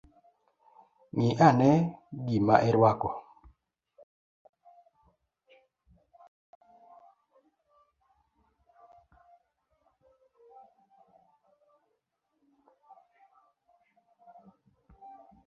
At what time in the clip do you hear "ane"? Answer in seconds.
1.47-1.71